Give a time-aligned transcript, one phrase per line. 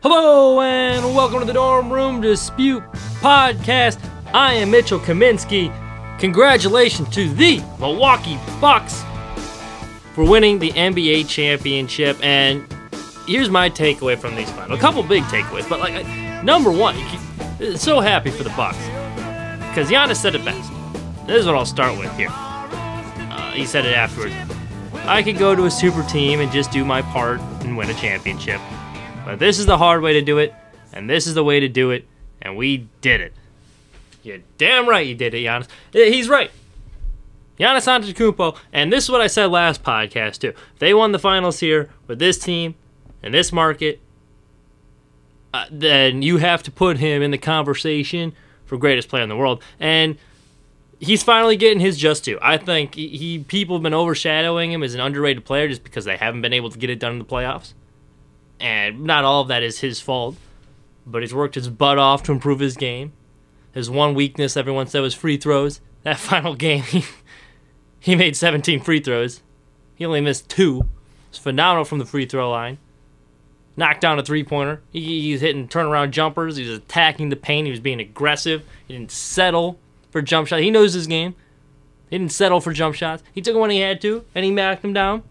[0.00, 2.84] Hello and welcome to the Dorm Room Dispute
[3.20, 3.98] Podcast.
[4.32, 5.72] I am Mitchell Kaminsky.
[6.20, 9.02] Congratulations to the Milwaukee Bucks
[10.14, 12.16] for winning the NBA championship.
[12.24, 12.64] And
[13.26, 14.78] here's my takeaway from these finals.
[14.78, 16.06] A couple big takeaways, but like
[16.44, 16.94] number one,
[17.76, 18.78] so happy for the Bucks
[19.68, 20.70] because Giannis said it best.
[21.26, 22.30] This is what I'll start with here.
[22.30, 24.34] Uh, he said it afterwards.
[25.08, 27.94] I could go to a super team and just do my part and win a
[27.94, 28.60] championship.
[29.28, 30.54] But this is the hard way to do it,
[30.90, 32.06] and this is the way to do it,
[32.40, 33.34] and we did it.
[34.22, 35.68] You're damn right you did it, Giannis.
[35.92, 36.50] He's right.
[37.60, 40.54] Giannis Antetokounmpo, and this is what I said last podcast too.
[40.78, 42.74] They won the finals here with this team
[43.22, 44.00] and this market,
[45.52, 48.32] uh, then you have to put him in the conversation
[48.64, 49.62] for greatest player in the world.
[49.78, 50.16] And
[51.00, 52.38] he's finally getting his just due.
[52.40, 56.06] I think he, he people have been overshadowing him as an underrated player just because
[56.06, 57.74] they haven't been able to get it done in the playoffs
[58.60, 60.36] and not all of that is his fault,
[61.06, 63.12] but he's worked his butt off to improve his game.
[63.72, 65.80] His one weakness, everyone said, was free throws.
[66.02, 67.04] That final game, he,
[68.00, 69.42] he made 17 free throws.
[69.94, 70.88] He only missed two.
[71.28, 72.78] It's phenomenal from the free throw line.
[73.76, 74.80] Knocked down a three pointer.
[74.90, 76.56] He, he's hitting turnaround jumpers.
[76.56, 77.66] He was attacking the paint.
[77.66, 78.64] He was being aggressive.
[78.86, 79.78] He didn't settle
[80.10, 80.62] for jump shots.
[80.62, 81.34] He knows his game.
[82.10, 83.22] He didn't settle for jump shots.
[83.32, 85.22] He took them when he had to, and he knocked them down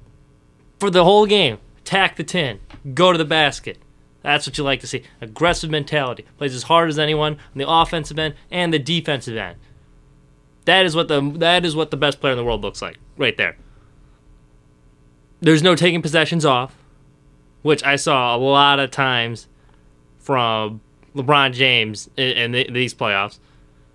[0.80, 1.58] for the whole game.
[1.88, 2.59] Attack the 10
[2.93, 3.77] go to the basket.
[4.21, 5.03] That's what you like to see.
[5.21, 6.25] Aggressive mentality.
[6.38, 9.57] Plays as hard as anyone on the offensive end and the defensive end.
[10.65, 12.97] That is what the that is what the best player in the world looks like.
[13.15, 13.55] Right there.
[15.39, 16.75] There's no taking possessions off,
[17.61, 19.47] which I saw a lot of times
[20.17, 20.81] from
[21.15, 23.39] LeBron James in, in these playoffs.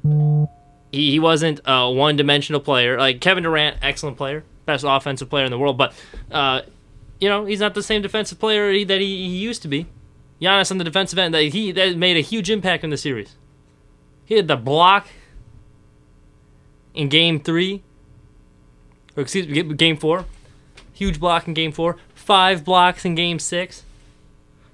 [0.03, 2.99] He, he wasn't a one-dimensional player.
[2.99, 5.93] Like Kevin Durant, excellent player, best offensive player in the world, but
[6.31, 6.63] uh,
[7.23, 9.87] you know, he's not the same defensive player that he, he used to be.
[10.41, 13.37] Giannis on the defensive end, that he that made a huge impact in the series.
[14.25, 15.07] He had the block
[16.95, 17.85] in game three,
[19.17, 20.25] or excuse me, game four.
[20.95, 21.97] Huge block in game four.
[22.13, 23.85] Five blocks in game six.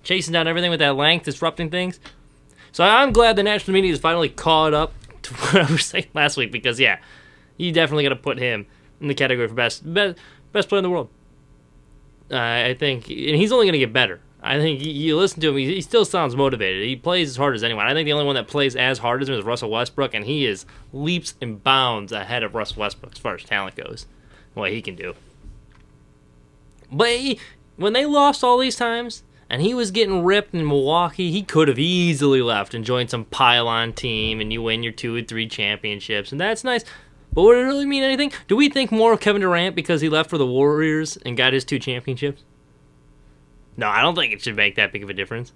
[0.03, 2.00] Chasing down everything with that length, disrupting things.
[2.72, 6.06] So I'm glad the national media has finally caught up to what I was saying
[6.14, 6.98] last week because, yeah,
[7.58, 8.64] you definitely got to put him
[9.03, 10.16] in the category for best, best,
[10.53, 11.10] best player in the world.
[12.30, 14.20] I think, and he's only going to get better.
[14.42, 16.86] I think you listen to him; he, still sounds motivated.
[16.86, 17.86] He plays as hard as anyone.
[17.86, 20.24] I think the only one that plays as hard as him is Russell Westbrook, and
[20.24, 24.06] he is leaps and bounds ahead of Russell Westbrook as far as talent goes.
[24.54, 25.14] What he can do.
[26.90, 27.40] But he,
[27.76, 31.68] when they lost all these times, and he was getting ripped in Milwaukee, he could
[31.68, 35.48] have easily left and joined some pylon team, and you win your two or three
[35.48, 36.84] championships, and that's nice.
[37.32, 38.32] But would it really mean anything?
[38.48, 41.52] Do we think more of Kevin Durant because he left for the Warriors and got
[41.52, 42.44] his two championships?
[43.76, 45.52] No, I don't think it should make that big of a difference.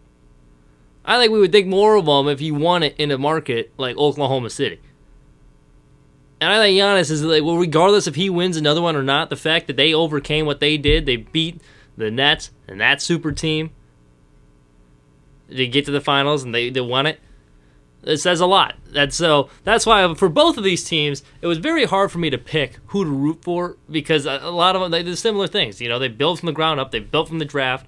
[1.04, 3.72] I think we would think more of him if he won it in a market
[3.76, 4.80] like Oklahoma City.
[6.40, 9.30] And I think Giannis is like, well, regardless if he wins another one or not,
[9.30, 11.60] the fact that they overcame what they did, they beat
[11.96, 13.70] the Nets and that super team
[15.48, 17.20] to get to the finals and they, they won it.
[18.04, 18.74] It says a lot.
[18.94, 22.18] And so that's why um, for both of these teams, it was very hard for
[22.18, 25.46] me to pick who to root for because a lot of them they did similar
[25.46, 25.80] things.
[25.80, 27.86] You know, they built from the ground up, they built from the draft.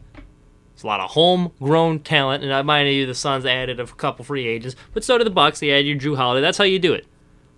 [0.72, 4.24] It's a lot of homegrown talent, and I mind you, the Suns added a couple
[4.24, 5.60] free agents, but so did the Bucks.
[5.60, 6.40] They added your Jrue Holiday.
[6.40, 7.06] That's how you do it.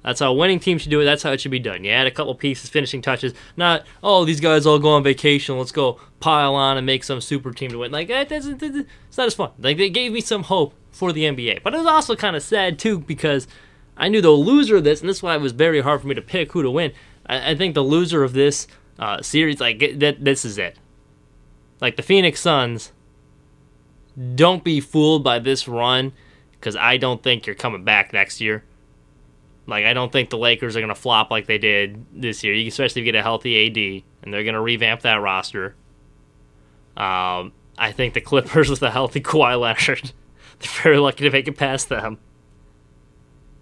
[0.03, 1.05] That's how a winning team should do it.
[1.05, 1.83] That's how it should be done.
[1.83, 3.33] You add a couple pieces, finishing touches.
[3.57, 5.59] Not, oh, these guys all go on vacation.
[5.59, 7.91] Let's go pile on and make some super team to win.
[7.91, 8.63] Like that doesn't.
[8.63, 9.51] It's not as fun.
[9.59, 12.43] Like they gave me some hope for the NBA, but it was also kind of
[12.43, 13.47] sad too because
[13.99, 16.07] I knew the loser of this, and this is why it was very hard for
[16.07, 16.93] me to pick who to win.
[17.27, 18.67] I, I think the loser of this
[18.99, 20.79] uh, series, like that, this is it.
[21.81, 22.93] Like the Phoenix Suns.
[24.35, 26.13] Don't be fooled by this run,
[26.53, 28.65] because I don't think you're coming back next year.
[29.67, 33.03] Like I don't think the Lakers are gonna flop like they did this year, especially
[33.03, 35.75] if you get a healthy AD, and they're gonna revamp that roster.
[36.97, 40.13] Um, I think the Clippers with a healthy Kawhi Leonard,
[40.61, 42.19] they're very lucky to make it past them.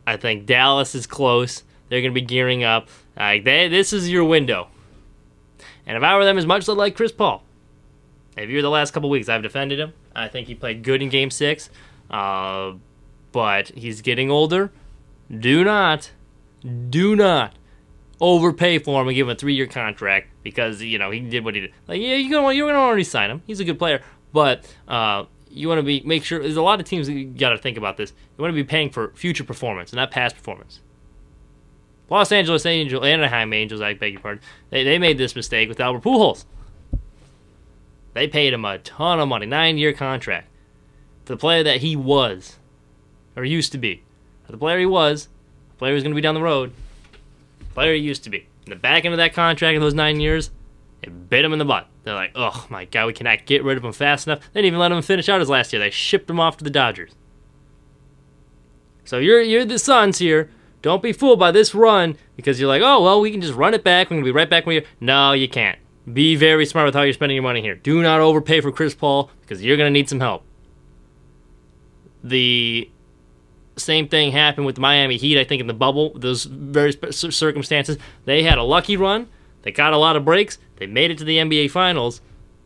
[0.07, 1.63] I think Dallas is close.
[1.89, 2.89] They're gonna be gearing up.
[3.17, 4.69] Like they, this is your window.
[5.87, 7.43] And if I were them, as much as I like Chris Paul,
[8.37, 9.93] if you're the last couple weeks, I've defended him.
[10.15, 11.71] I think he played good in Game Six,
[12.11, 12.73] uh,
[13.33, 14.73] but he's getting older
[15.31, 16.11] do not,
[16.91, 17.55] do not
[18.21, 21.55] overpay for him and give him a three-year contract because you know he did what
[21.55, 21.73] he did.
[21.89, 23.43] Like, yeah, you're gonna you're gonna already sign him.
[23.47, 24.03] He's a good player,
[24.33, 25.25] but uh,
[25.55, 26.41] you want to be make sure.
[26.41, 28.13] There's a lot of teams that you got to think about this.
[28.37, 30.81] You want to be paying for future performance and not past performance.
[32.11, 34.43] Los Angeles Angels, Anaheim Angels, I beg your pardon.
[34.71, 36.45] They, they made this mistake with Albert Pujols.
[38.13, 40.49] They paid him a ton of money, nine-year contract.
[41.25, 42.59] for the player that he was,
[43.37, 44.03] or used to be.
[44.45, 45.29] For the player he was,
[45.73, 46.73] the player who's going to be down the road,
[47.59, 48.47] the player he used to be.
[48.67, 50.51] In the back end of that contract in those nine years,
[51.03, 51.89] it bit him in the butt.
[52.05, 54.41] They're like, oh my god, we cannot get rid of him fast enough.
[54.53, 55.81] They didn't even let him finish out his last year.
[55.81, 57.13] They shipped him off to the Dodgers.
[59.05, 60.51] So you're you're the Suns here.
[60.83, 63.73] Don't be fooled by this run because you're like, oh well, we can just run
[63.73, 64.11] it back.
[64.11, 64.83] We're gonna be right back when you.
[65.01, 65.79] No, you can't.
[66.13, 67.75] Be very smart with how you're spending your money here.
[67.75, 70.45] Do not overpay for Chris Paul because you're gonna need some help.
[72.23, 72.91] The
[73.77, 75.39] same thing happened with the Miami Heat.
[75.39, 77.97] I think in the bubble, those various circumstances,
[78.27, 79.29] they had a lucky run.
[79.63, 80.59] They got a lot of breaks.
[80.77, 82.21] They made it to the NBA Finals,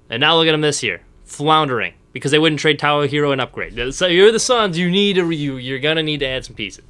[0.08, 3.40] and now look at them this year, floundering because they wouldn't trade Tyler Herro and
[3.40, 3.94] upgrade.
[3.94, 4.78] So you're the Suns.
[4.78, 6.84] You need to you you're gonna need to add some pieces.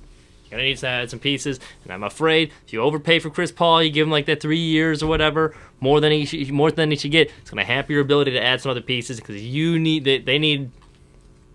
[0.45, 3.53] You're gonna need to add some pieces, and I'm afraid if you overpay for Chris
[3.53, 6.71] Paul, you give him like that three years or whatever, more than he should, more
[6.71, 7.31] than he should get.
[7.41, 10.39] It's gonna hamper your ability to add some other pieces because you need they, they
[10.39, 10.71] need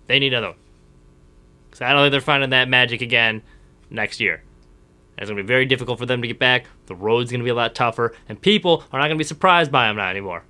[0.07, 0.56] they need another.
[1.69, 3.42] Because I don't think they're finding that magic again
[3.89, 4.44] next year.
[5.18, 6.65] It's going to be very difficult for them to get back.
[6.88, 9.27] The road's going to be a lot tougher, and people are not going to be
[9.27, 10.44] surprised by them now anymore.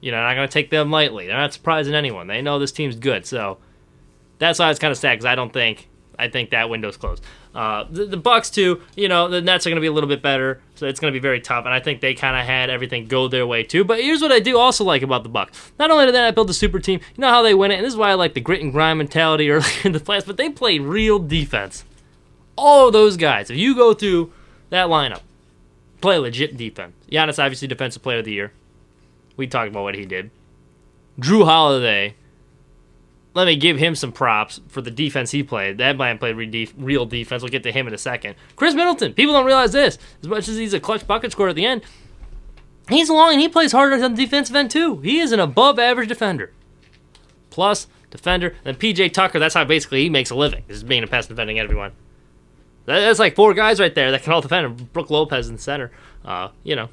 [0.00, 1.26] You know, not going to take them lightly.
[1.26, 2.26] They're not surprising anyone.
[2.26, 3.58] They know this team's good, so
[4.38, 5.88] that's why it's kind of sad because I don't think
[6.20, 7.24] I think that window's closed.
[7.54, 10.08] Uh, the, the, Bucks too, you know, the Nets are going to be a little
[10.08, 11.64] bit better, so it's going to be very tough.
[11.64, 13.84] And I think they kind of had everything go their way too.
[13.84, 16.50] But here's what I do also like about the Bucks: not only did they build
[16.50, 18.34] a super team, you know how they win it, and this is why I like
[18.34, 20.26] the grit and grind mentality earlier in the playoffs.
[20.26, 21.84] But they played real defense.
[22.56, 24.32] All of those guys, if you go through
[24.70, 25.22] that lineup,
[26.00, 26.94] play legit defense.
[27.10, 28.52] Giannis obviously defensive player of the year.
[29.36, 30.30] We talked about what he did.
[31.18, 32.14] Jrue Holiday
[33.34, 35.78] let me give him some props for the defense he played.
[35.78, 36.36] That man played
[36.76, 37.42] real defense.
[37.42, 38.34] We'll get to him in a second.
[38.56, 39.14] Khris Middleton.
[39.14, 39.98] People don't realize this.
[40.22, 41.82] As much as he's a clutch bucket scorer at the end,
[42.88, 44.98] he's long and he plays harder on the defensive end too.
[44.98, 46.52] He is an above average defender.
[47.50, 48.56] Plus defender.
[48.64, 49.38] Then PJ Tucker.
[49.38, 50.64] That's how basically he makes a living.
[50.66, 51.92] This is being a pass defending everyone.
[52.90, 54.92] That's like four guys right there that can all defend.
[54.92, 55.90] Brook Lopez in the center.
[56.24, 56.88] Uh, you know,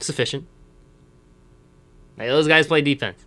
[0.00, 0.46] sufficient.
[2.16, 3.24] Hey, those guys play defense.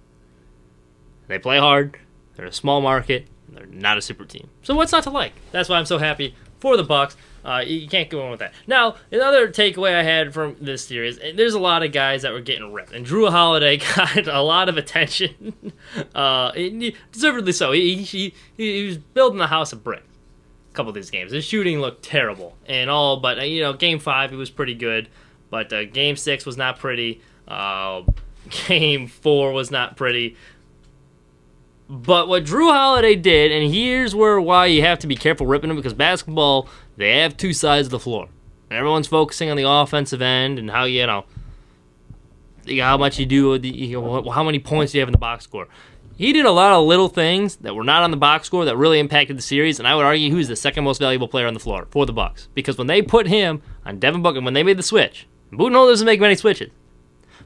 [1.28, 1.98] They play hard.
[2.36, 3.28] They're a small market.
[3.50, 4.50] They're not a super team.
[4.64, 5.34] So what's not to like?
[5.52, 7.16] That's why I'm so happy for the Bucks.
[7.44, 8.54] Uh, you can't go on with that.
[8.68, 12.42] Now, another takeaway I had from this series, there's a lot of guys that were
[12.42, 15.54] getting ripped, and Jrue Holiday got a lot of attention,
[16.16, 16.52] uh,
[17.12, 17.72] deservedly so.
[17.72, 20.09] He, he, he was building a house of bricks.
[20.74, 24.00] Couple of these games, his shooting looked terrible and all, but uh, you know, game
[24.00, 25.10] five he was pretty good,
[25.50, 27.22] but uh, game six was not pretty.
[27.48, 28.04] Uh,
[28.68, 30.38] game four was not pretty.
[31.90, 35.72] But what Jrue Holiday did, and here's where why you have to be careful ripping
[35.72, 38.30] him because basketball, they have two sides of the floor.
[38.70, 41.26] Everyone's focusing on the offensive end and how you know
[42.78, 43.54] how much you do,
[44.32, 45.68] how many points you have in the box score.
[46.20, 48.76] He did a lot of little things that were not on the box score that
[48.76, 51.54] really impacted the series, and I would argue who's the second most valuable player on
[51.54, 54.62] the floor for the Bucks because when they put him on Devin Booker, when they
[54.62, 56.72] made the switch, Budenholzer doesn't make many switches,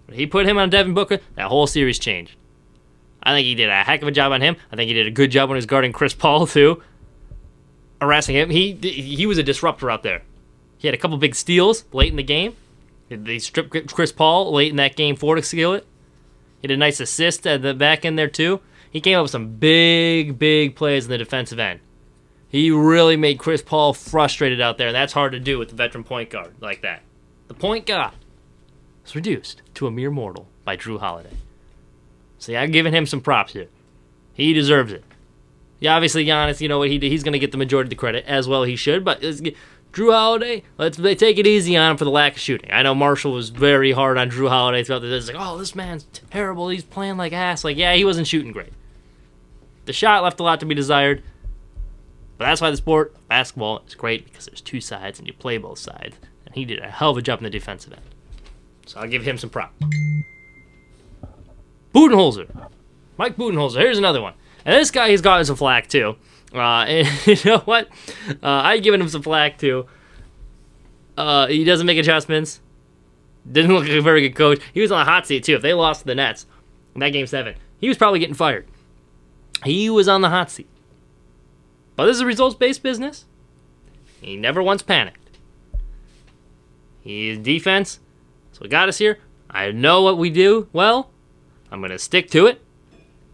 [0.07, 2.35] but he put him on Devin Booker, that whole series changed.
[3.21, 4.55] I think he did a heck of a job on him.
[4.71, 6.81] I think he did a good job when he was guarding Chris Paul too,
[8.01, 8.49] harassing him.
[8.49, 10.23] He he was a disruptor out there.
[10.79, 12.55] He had a couple big steals late in the game.
[13.09, 15.85] They stripped Chris Paul late in that game four to steal it.
[16.63, 18.61] He did a nice assist at the back end there too.
[18.89, 21.81] He came up with some big, big plays in the defensive end.
[22.47, 25.75] He really made Chris Paul frustrated out there, and that's hard to do with a
[25.75, 27.01] veteran point guard like that.
[27.49, 28.13] The point guard
[29.03, 31.35] was reduced to a mere mortal by Jrue Holiday.
[32.39, 33.67] See, I've given him some props here.
[34.33, 35.03] He deserves it.
[35.81, 37.11] Yeah, obviously Giannis, you know what he did.
[37.11, 38.63] He's going to get the majority of the credit as well.
[38.63, 39.33] He should, but uh,
[39.93, 42.71] Jrue Holiday, let's take it easy on him for the lack of shooting.
[42.71, 45.09] I know Marshall was very hard on Jrue Holiday throughout the.
[45.09, 45.17] Day.
[45.17, 46.69] It's like, oh, this man's terrible.
[46.69, 47.63] He's playing like ass.
[47.63, 48.73] Like, yeah, he wasn't shooting great.
[49.85, 51.21] The shot left a lot to be desired.
[52.39, 55.59] But that's why the sport, basketball, is great because there's two sides and you play
[55.59, 56.17] both sides.
[56.47, 58.01] And he did a hell of a job in the defensive end.
[58.87, 59.75] So I'll give him some props.
[61.93, 62.69] Budenholzer.
[63.17, 63.77] Mike Budenholzer.
[63.77, 64.33] Here's another one.
[64.65, 66.15] And this guy, he's gotten some flack too.
[66.53, 66.57] Uh,
[66.87, 67.87] and you know what?
[68.29, 69.87] Uh, I've given him some flack too.
[71.17, 72.59] Uh, he doesn't make adjustments.
[73.49, 74.61] Didn't look like a very good coach.
[74.73, 75.55] He was on the hot seat too.
[75.55, 76.45] If they lost to the Nets
[76.95, 78.67] in that game seven, he was probably getting fired.
[79.65, 80.67] He was on the hot seat.
[81.95, 83.25] But this is a results based business.
[84.21, 85.37] He never once panicked.
[87.01, 87.99] He's defense.
[88.53, 89.19] So we got us here.
[89.49, 91.11] I know what we do well.
[91.71, 92.61] I'm to stick to it.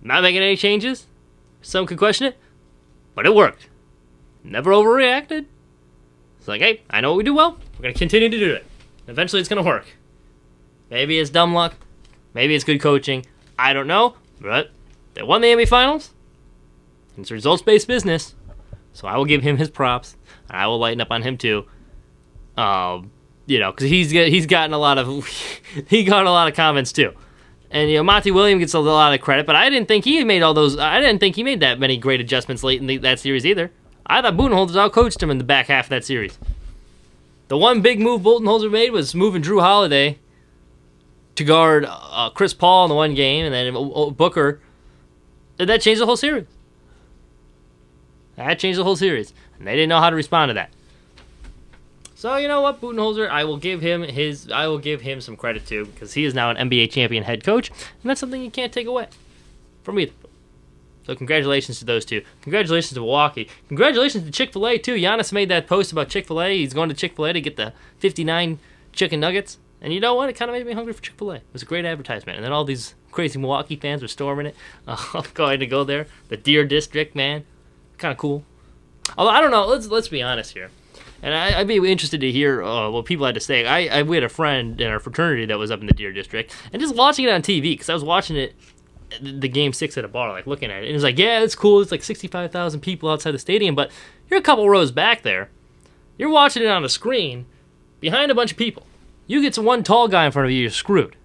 [0.02, 1.06] Not making any changes.
[1.62, 2.38] Some could question it,
[3.20, 3.68] but it worked.
[4.46, 5.46] Never overreacted.
[6.38, 7.60] It's like, hey, I know what we do well.
[7.74, 8.66] We're going to continue to do it.
[9.10, 9.88] Eventually, it's going to work.
[10.90, 11.76] Maybe it's dumb luck.
[12.34, 13.26] Maybe it's good coaching.
[13.58, 14.16] I don't know.
[14.40, 14.72] But
[15.16, 16.12] they won the NBA Finals.
[17.18, 18.36] It's results based business.
[18.94, 20.16] So I will give him his props.
[20.48, 21.66] And I will lighten up on him too.
[22.56, 23.12] Um,
[23.48, 25.28] you know, because he's he's gotten a lot of
[25.90, 27.14] he got a lot of comments too.
[27.72, 30.24] And you know, Monty Williams gets a lot of credit, but I didn't think he
[30.24, 30.78] made all those.
[30.78, 33.72] I didn't think he made that many great adjustments late in the, that series either.
[34.06, 36.40] I thought Budenholzer outcoached him in the back half of that series.
[37.48, 40.18] The one big move Budenholzer made was moving Jrue Holiday
[41.36, 43.74] to guard uh, Chris Paul in the one game, and then
[44.14, 44.62] Booker.
[45.60, 46.46] And that changed the whole series.
[48.36, 50.72] That changed the whole series, and they didn't know how to respond to that.
[52.20, 55.38] So you know what, Budenholzer, I will give him his, I will give him some
[55.38, 58.52] credit too because he is now an NBA champion head coach, and that's something you
[58.52, 59.08] can't take away
[59.84, 60.12] from either.
[61.06, 62.22] So congratulations to those two.
[62.42, 63.48] Congratulations to Milwaukee.
[63.70, 64.96] Congratulations to Chick Fil A too.
[64.96, 66.58] Giannis made that post about Chick Fil A.
[66.58, 68.60] He's going to Chick Fil A to get the 59
[68.92, 70.28] chicken nuggets, and you know what?
[70.28, 71.36] It kind of made me hungry for Chick Fil A.
[71.36, 74.58] It was a great advertisement, and then all these crazy Milwaukee fans were storming it.
[74.86, 76.08] Uh, I'm going to go there.
[76.28, 77.46] The Deer District, man,
[77.98, 78.44] kind of cool.
[79.18, 79.66] Although I don't know.
[79.68, 80.70] Let's let's be honest here
[81.22, 83.66] and I, would be interested to hear uh, what people had to say.
[83.66, 86.14] I, I, we had a friend in our fraternity that was up in the Deer
[86.14, 88.56] District, and just watching it on TV because I was watching it,
[89.22, 91.56] the game six at a bar, like looking at it, and it's like, yeah, it's
[91.56, 91.82] cool.
[91.82, 93.92] It's like sixty-five thousand people outside the stadium, but
[94.30, 95.50] you're a couple rows back there.
[96.18, 97.46] You're watching it on a screen
[98.00, 98.84] behind a bunch of people.
[99.28, 101.16] You get to one tall guy in front of you, you're screwed.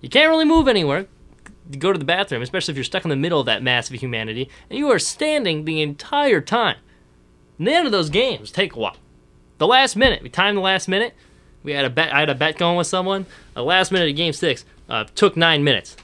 [0.00, 1.06] You can't really move anywhere.
[1.78, 3.96] Go to the bathroom, especially if you're stuck in the middle of that mass of
[3.96, 6.76] humanity, and you are standing the entire time.
[7.58, 8.96] And the end of those games take a while.
[9.58, 11.14] The last minute, we timed the last minute.
[11.62, 12.14] We had a bet.
[12.14, 13.26] I had a bet going with someone.
[13.54, 15.96] The last minute of game six uh, took nine minutes.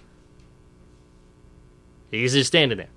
[2.10, 2.88] He's just standing there.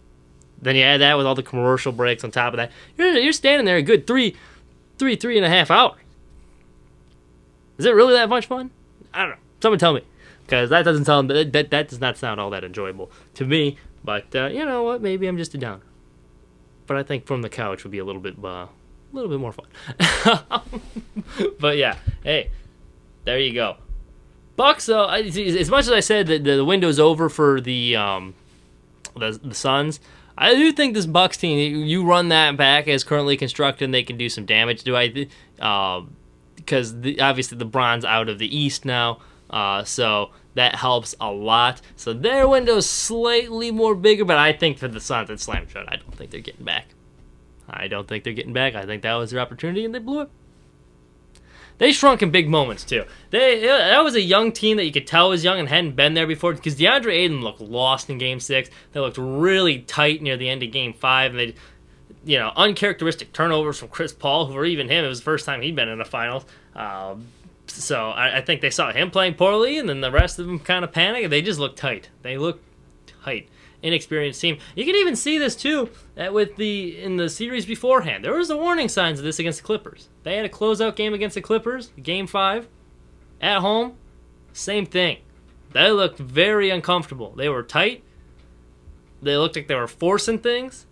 [0.62, 2.72] Then you add that with all the commercial breaks on top of that.
[2.98, 4.36] You're, you're standing there a good three,
[4.98, 6.00] three, three and a half hours.
[7.78, 8.72] Is it really that much fun?
[9.14, 9.38] I don't know.
[9.62, 10.02] Someone tell me,
[10.46, 13.78] because that doesn't sound that, that that does not sound all that enjoyable to me.
[14.04, 15.02] But uh, you know what?
[15.02, 15.84] Maybe I'm just a downer.
[16.88, 18.68] But I think from the couch would be a little bit uh,
[19.12, 19.68] a little bit more fun.
[21.60, 22.50] but yeah, hey,
[23.26, 23.78] there you go.
[24.56, 28.34] Bucks though, as much as I said that the window's over for the um,
[29.16, 30.00] the, the Suns,
[30.38, 34.04] I do think this Bucks team, you run that back as currently constructed, and they
[34.04, 34.84] can do some damage.
[34.84, 35.10] Do I?
[35.10, 41.16] Because um, uh, obviously the bronze out of the East now, uh, so that helps
[41.20, 41.82] a lot.
[41.96, 45.86] So their window's slightly more bigger, but I think for the Suns it's slam shut.
[45.88, 46.88] I don't think they're getting back.
[47.69, 48.75] I don't think they're getting back.
[48.75, 50.29] I think that was their opportunity, and they blew it.
[51.77, 53.05] They shrunk in big moments too.
[53.29, 56.15] They that was a young team that you could tell was young and hadn't been
[56.15, 58.69] there before because DeAndre Ayton looked lost in Game Six.
[58.93, 61.55] They looked really tight near the end of Game Five, and they,
[62.25, 65.45] you know, uncharacteristic turnovers from Chris Paul, who or even him, it was the first
[65.45, 66.45] time he'd been in the finals.
[66.75, 67.27] Um,
[67.67, 70.59] so I, I, think they saw him playing poorly, and then the rest of them
[70.59, 71.29] kind of panicked.
[71.29, 72.09] They just looked tight.
[72.21, 72.63] They looked
[73.24, 73.50] tight
[73.84, 74.57] inexperienced team.
[74.75, 78.24] You can even see this too uh, with the in the series beforehand.
[78.24, 80.10] There was the warning signs of this against the Clippers.
[80.24, 82.67] They had a closeout game against the Clippers, game five,
[83.41, 83.96] at home.
[84.53, 85.19] Same thing.
[85.74, 87.34] They looked very uncomfortable.
[87.36, 88.03] They were tight.
[89.22, 90.86] They looked like they were forcing things,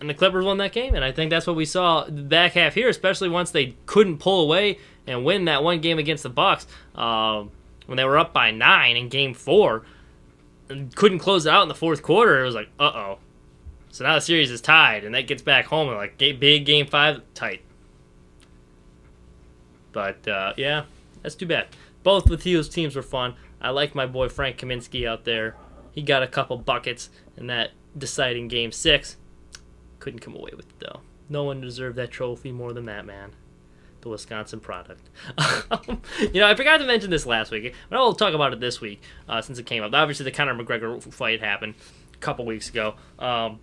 [0.00, 0.94] and the Clippers won that game.
[0.94, 4.42] And I think that's what we saw back half here, especially once they couldn't pull
[4.42, 7.44] away and win that one game against the Bucks uh,
[7.86, 9.84] when they were up by nine in Game Four
[10.94, 13.18] couldn't close it out in the fourth quarter, it was like, uh oh.
[13.90, 16.86] So now the series is tied, and that gets back home and like big game
[16.86, 17.62] five tight.
[19.92, 20.84] But uh, yeah,
[21.22, 21.68] that's too bad.
[22.02, 23.34] Both of those teams were fun.
[23.60, 25.56] I like my boy Frank Kaminsky out there.
[25.92, 29.16] He got a couple buckets in that deciding game six.
[29.98, 31.00] Couldn't come away with it though.
[31.28, 33.32] No one deserved that trophy more than that man
[34.06, 35.10] the Wisconsin product.
[36.20, 38.80] you know, I forgot to mention this last week, but I'll talk about it this
[38.80, 39.92] week uh, since it came up.
[39.92, 41.74] Obviously, the Conor McGregor fight happened
[42.14, 42.94] a couple weeks ago.
[43.18, 43.60] Um,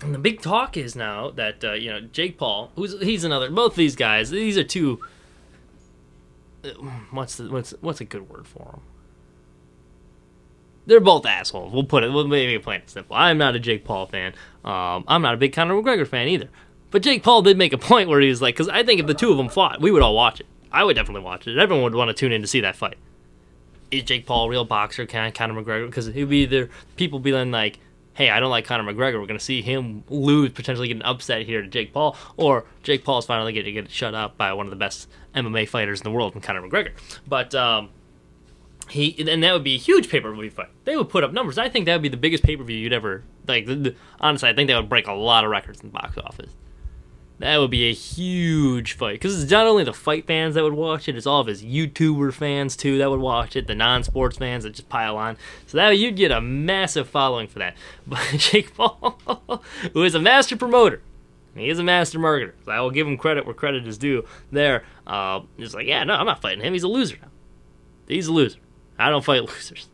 [0.00, 3.50] and the big talk is now that uh, you know Jake Paul, who's he's another.
[3.50, 5.00] Both these guys, these are two.
[6.62, 6.68] Uh,
[7.10, 8.80] what's the, what's what's a good word for them?
[10.84, 11.72] They're both assholes.
[11.72, 12.12] We'll put it.
[12.12, 13.16] We'll make it plain and simple.
[13.16, 14.34] I'm not a Jake Paul fan.
[14.64, 16.48] Um, I'm not a big Conor McGregor fan either.
[16.96, 19.06] But Jake Paul did make a point where he was like, because I think if
[19.06, 20.46] the two of them fought, we would all watch it.
[20.72, 21.58] I would definitely watch it.
[21.58, 22.96] Everyone would want to tune in to see that fight.
[23.90, 25.04] Is Jake Paul a real boxer?
[25.04, 25.84] Can Conor McGregor?
[25.84, 27.80] Because he'd be either people be then like,
[28.14, 29.20] hey, I don't like Conor McGregor.
[29.20, 32.64] We're going to see him lose, potentially get an upset here to Jake Paul, or
[32.82, 35.68] Jake Paul is finally going to get shut up by one of the best MMA
[35.68, 36.92] fighters in the world, Conor McGregor.
[37.28, 37.90] But um,
[38.88, 40.70] he and that would be a huge pay per view fight.
[40.86, 41.58] They would put up numbers.
[41.58, 43.66] I think that would be the biggest pay per view you'd ever like.
[43.66, 46.16] The, the, honestly, I think that would break a lot of records in the box
[46.16, 46.48] office.
[47.38, 50.72] That would be a huge fight because it's not only the fight fans that would
[50.72, 54.38] watch it; it's all of his YouTuber fans too that would watch it, the non-sports
[54.38, 55.36] fans that just pile on.
[55.66, 57.76] So that you'd get a massive following for that.
[58.06, 59.18] But Jake Paul,
[59.92, 61.02] who is a master promoter,
[61.54, 62.52] he is a master marketer.
[62.64, 64.24] So I will give him credit where credit is due.
[64.50, 66.72] There, uh, he's like, yeah, no, I'm not fighting him.
[66.72, 67.28] He's a loser now.
[68.08, 68.58] He's a loser.
[68.98, 69.88] I don't fight losers.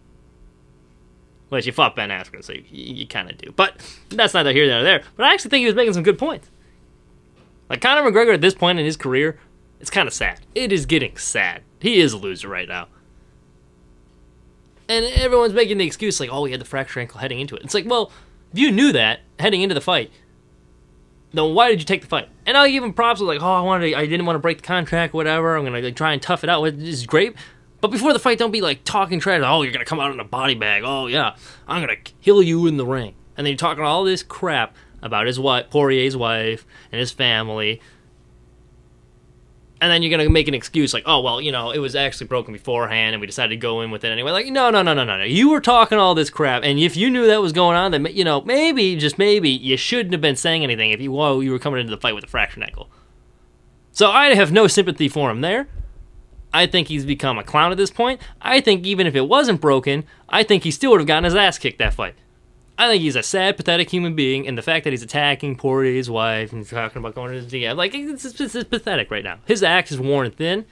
[1.50, 3.52] Well, you fought Ben Askren, so you, you kind of do.
[3.52, 3.74] But
[4.10, 5.02] that's neither here nor there.
[5.16, 6.48] But I actually think he was making some good points.
[7.72, 9.38] Like Conor McGregor at this point in his career,
[9.80, 10.40] it's kind of sad.
[10.54, 11.62] It is getting sad.
[11.80, 12.88] He is a loser right now.
[14.90, 17.62] And everyone's making the excuse like, oh, he had the fractured ankle heading into it.
[17.64, 18.12] It's like, well,
[18.52, 20.12] if you knew that heading into the fight,
[21.32, 22.28] then why did you take the fight?
[22.44, 24.58] And I'll give him props like, oh, I wanted, to, I didn't want to break
[24.58, 25.56] the contract, whatever.
[25.56, 26.62] I'm gonna like, try and tough it out.
[26.76, 27.34] This is great.
[27.80, 29.40] But before the fight, don't be like talking trash.
[29.42, 30.82] Oh, you're gonna come out in a body bag.
[30.84, 31.36] Oh yeah,
[31.66, 33.14] I'm gonna kill you in the ring.
[33.34, 37.80] And then you're talking all this crap about his wife, Poirier's wife, and his family.
[39.80, 42.28] And then you're gonna make an excuse like, oh well, you know, it was actually
[42.28, 44.30] broken beforehand, and we decided to go in with it anyway.
[44.30, 45.24] Like, no, no, no, no, no, no.
[45.24, 48.06] You were talking all this crap, and if you knew that was going on, then
[48.12, 51.50] you know, maybe, just maybe, you shouldn't have been saying anything if you, well, you
[51.50, 52.88] were coming into the fight with a fractured ankle.
[53.90, 55.68] So I have no sympathy for him there.
[56.54, 58.20] I think he's become a clown at this point.
[58.40, 61.34] I think even if it wasn't broken, I think he still would have gotten his
[61.34, 62.14] ass kicked that fight.
[62.82, 66.10] I think he's a sad, pathetic human being, and the fact that he's attacking Poirier's
[66.10, 69.22] wife and he's talking about going to the DM, like it's, it's, it's, pathetic right
[69.22, 69.38] now.
[69.46, 70.64] His act is worn thin.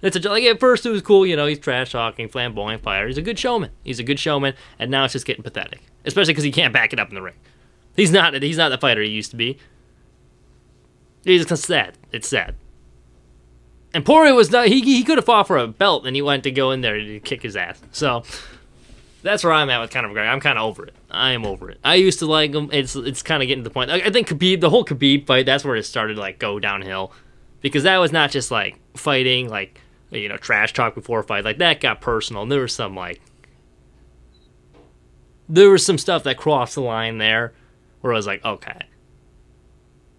[0.00, 3.06] It's a, like at first it was cool, you know, he's trash talking, flamboyant fire.
[3.06, 3.70] He's a good showman.
[3.84, 6.94] He's a good showman, and now it's just getting pathetic, especially because he can't back
[6.94, 7.34] it up in the ring.
[7.96, 8.32] He's not.
[8.40, 9.58] He's not the fighter he used to be.
[11.24, 11.98] He's just sad.
[12.12, 12.54] It's sad.
[13.92, 14.68] And Poirier was not.
[14.68, 16.96] He he could have fought for a belt, and he went to go in there
[16.96, 17.82] to kick his ass.
[17.92, 18.22] So
[19.22, 20.32] that's where I'm at with kind Conor McGregor.
[20.32, 20.94] I'm kind of over it.
[21.10, 21.78] I am over it.
[21.82, 22.68] I used to like him.
[22.72, 23.90] It's it's kind of getting to the point.
[23.90, 26.58] I, I think Khabib, the whole Khabib fight, that's where it started to like go
[26.58, 27.12] downhill,
[27.60, 31.44] because that was not just like fighting, like you know, trash talk before a fight.
[31.44, 32.42] Like that got personal.
[32.42, 33.20] And there was some like
[35.48, 37.54] there was some stuff that crossed the line there,
[38.02, 38.80] where I was like, okay,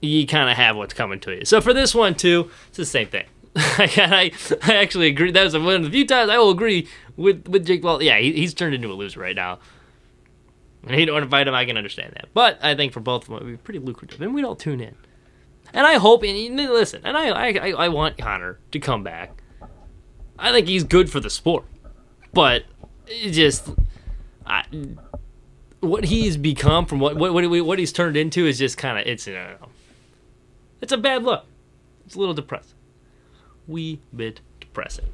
[0.01, 1.46] you kind of have what's coming to you.
[1.46, 3.25] So for this one too, it's the same thing.
[3.55, 4.31] I,
[4.63, 5.31] I actually agree.
[5.31, 8.01] That was one of the few times I will agree with with Jake Paul.
[8.01, 9.59] Yeah, he, he's turned into a loser right now.
[10.85, 11.53] And he don't fight him.
[11.53, 13.79] I can understand that, but I think for both of them, it would be pretty
[13.79, 14.96] lucrative, and we'd all tune in.
[15.74, 19.44] And I hope, and listen, and I, I, I want Conor to come back.
[20.37, 21.65] I think he's good for the sport,
[22.33, 22.63] but
[23.07, 23.70] just,
[24.46, 24.63] I,
[25.81, 29.27] what he's become from what what what, he's turned into is just kind of it's
[29.27, 29.57] uh,
[30.81, 31.46] it's a bad look.
[32.05, 32.79] It's a little depressing
[33.70, 35.05] wee bit depressing.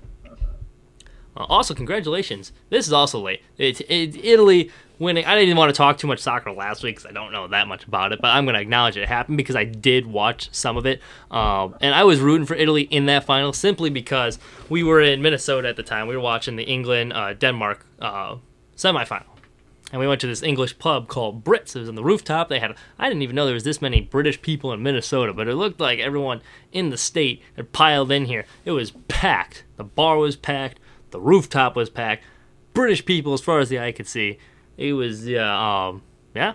[1.37, 2.53] Uh, also, congratulations.
[2.69, 3.43] This is also late.
[3.57, 5.25] It's it, Italy winning.
[5.25, 7.67] I didn't want to talk too much soccer last week because I don't know that
[7.67, 10.77] much about it, but I'm going to acknowledge it happened because I did watch some
[10.77, 11.01] of it.
[11.31, 15.21] Um, and I was rooting for Italy in that final simply because we were in
[15.21, 16.07] Minnesota at the time.
[16.07, 18.37] We were watching the England uh, Denmark uh,
[18.75, 19.35] semifinal
[19.91, 21.75] and we went to this English pub called Brits.
[21.75, 22.49] It was on the rooftop.
[22.49, 25.47] They had I didn't even know there was this many British people in Minnesota, but
[25.47, 28.45] it looked like everyone in the state had piled in here.
[28.65, 29.63] It was packed.
[29.77, 30.79] The bar was packed.
[31.11, 32.23] The rooftop was packed.
[32.73, 34.37] British people, as far as the eye could see.
[34.77, 36.01] It was yeah, um,
[36.33, 36.53] yeah.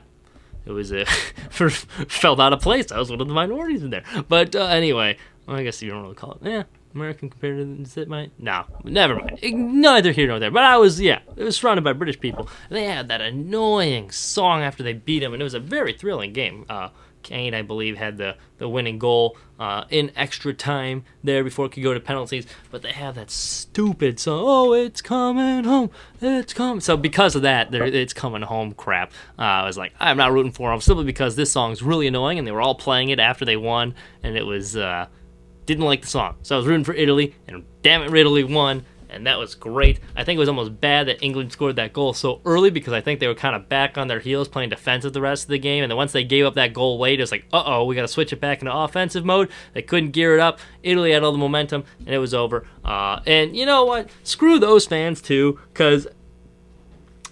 [0.66, 1.04] It was uh,
[2.08, 2.92] felt out of place.
[2.92, 4.04] I was one of the minorities in there.
[4.28, 6.38] But uh, anyway, well, I guess you don't really call it.
[6.42, 9.38] Yeah, American compared to it my no, never mind.
[9.42, 10.50] Neither here nor there.
[10.50, 12.48] But I was yeah, it was surrounded by British people.
[12.68, 16.32] They had that annoying song after they beat him, and it was a very thrilling
[16.32, 16.66] game.
[16.68, 16.90] Uh,
[17.22, 21.72] Kane, I believe, had the, the winning goal uh, in extra time there before it
[21.72, 22.46] could go to penalties.
[22.70, 26.80] But they have that stupid song, oh, it's coming home, it's coming.
[26.80, 29.12] So because of that, it's coming home crap.
[29.38, 32.38] Uh, I was like, I'm not rooting for them simply because this song's really annoying,
[32.38, 34.76] and they were all playing it after they won, and it was.
[34.76, 35.06] Uh,
[35.66, 36.34] didn't like the song.
[36.42, 40.00] So I was rooting for Italy, and damn it, Italy won, and that was great.
[40.16, 43.00] I think it was almost bad that England scored that goal so early because I
[43.00, 45.58] think they were kind of back on their heels playing defensive the rest of the
[45.58, 45.82] game.
[45.82, 47.94] And then once they gave up that goal late, it was like, uh oh, we
[47.94, 49.50] got to switch it back into offensive mode.
[49.74, 50.58] They couldn't gear it up.
[50.82, 52.66] Italy had all the momentum, and it was over.
[52.84, 54.08] Uh, and you know what?
[54.24, 56.06] Screw those fans too, because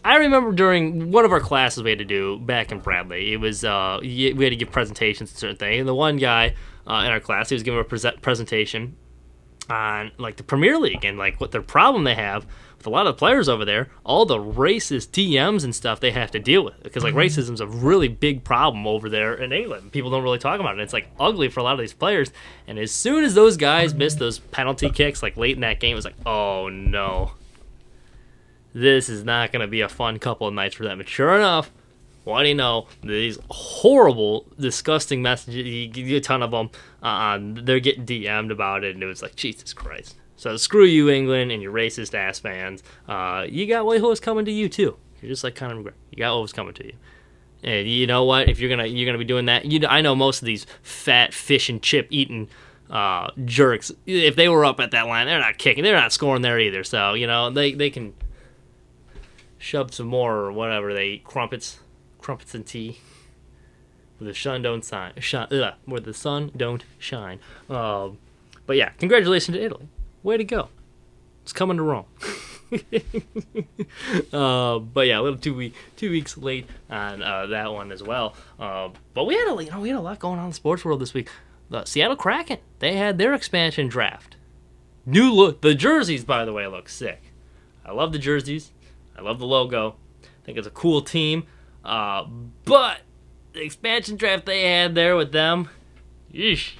[0.04, 3.38] I remember during one of our classes we had to do back in Bradley, it
[3.38, 5.80] was uh, we had to give presentations and certain things.
[5.80, 6.54] And the one guy
[6.88, 7.48] uh, in our class.
[7.50, 8.96] He was giving a pre- presentation
[9.70, 12.46] on like the Premier League and like what their problem they have
[12.78, 16.12] with a lot of the players over there, all the racist DMs and stuff they
[16.12, 17.40] have to deal with because like mm-hmm.
[17.40, 19.92] racism's a really big problem over there in England.
[19.92, 20.82] People don't really talk about it.
[20.82, 22.30] It's like ugly for a lot of these players.
[22.66, 25.92] And as soon as those guys missed those penalty kicks like late in that game,
[25.92, 27.32] it was like, oh no,
[28.72, 31.00] this is not going to be a fun couple of nights for them.
[31.00, 31.72] And sure enough,
[32.28, 32.86] You know?
[33.02, 35.66] These horrible, disgusting messages.
[35.66, 36.70] You get a ton of them.
[37.02, 40.16] Uh, they're getting DM'd about it, and it was like Jesus Christ.
[40.36, 42.82] So screw you, England, and your racist ass fans.
[43.08, 44.96] Uh, you got what was coming to you too.
[45.20, 45.94] You're just like Conor McGregor.
[46.10, 46.92] You got was coming to you.
[47.64, 48.48] And you know what?
[48.48, 51.34] If you're gonna you're gonna be doing that, you I know most of these fat
[51.34, 52.48] fish and chip eating
[52.88, 53.90] uh, jerks.
[54.06, 55.82] If they were up at that line, they're not kicking.
[55.82, 56.84] They're not scoring there either.
[56.84, 58.14] So you know they they can
[59.58, 61.80] shove some more or whatever they eat crumpets,
[62.28, 63.00] crumpets and tea.
[64.18, 67.40] Where the sun don't shine, shine ugh, where the sun don't shine.
[67.70, 68.18] Um,
[68.66, 69.88] but yeah, congratulations to Italy.
[70.22, 70.68] Way to go.
[71.42, 72.04] It's coming to Rome.
[74.30, 78.02] uh, but yeah, a little two week, two weeks late on uh, that one as
[78.02, 78.34] well.
[78.60, 80.54] Uh, but we had a you know we had a lot going on in the
[80.54, 81.30] sports world this week.
[81.70, 84.36] The Seattle Kraken they had their expansion draft.
[85.06, 85.62] New look.
[85.62, 87.32] The jerseys, by the way, look sick.
[87.86, 88.72] I love the jerseys.
[89.16, 89.96] I love the logo.
[90.22, 91.46] I think it's a cool team.
[91.88, 92.26] Uh,
[92.66, 93.00] but
[93.54, 95.70] the expansion draft they had there with them,
[96.32, 96.72] yeesh.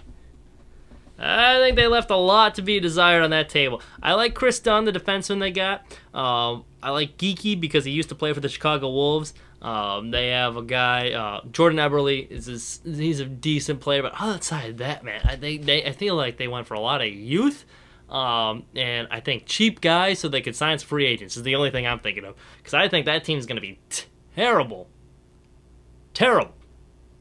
[1.18, 3.82] I think they left a lot to be desired on that table.
[4.02, 5.80] I like Chris Dunn, the defenseman they got.
[6.14, 9.34] Um, I like Geekie because he used to play for the Chicago Wolves.
[9.60, 12.30] Um, they have a guy, uh, Jordan Eberle.
[12.30, 16.14] Is he's a decent player, but outside of that, man, I they, they I feel
[16.14, 17.64] like they went for a lot of youth.
[18.08, 21.56] Um, and I think cheap guys so they could sign some free agents is the
[21.56, 23.78] only thing I'm thinking of because I think that team's going to be
[24.34, 24.88] terrible,
[26.18, 26.54] terrible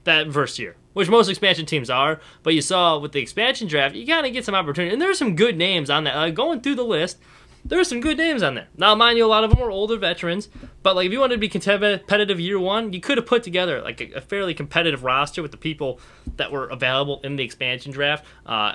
[0.06, 2.20] that first year which most expansion teams are.
[2.42, 4.92] But you saw with the expansion draft, you gotta get some opportunity.
[4.92, 6.16] And there's some good names on that.
[6.16, 7.20] Uh, going through the list,
[7.64, 8.68] there's some good names on there.
[8.76, 10.50] Now, mind you, a lot of them are older veterans.
[10.82, 13.80] But like, if you wanted to be competitive year one, you could have put together
[13.84, 16.00] like a, a, fairly competitive roster with the people
[16.38, 18.26] that were available in the expansion draft.
[18.48, 18.74] Uh,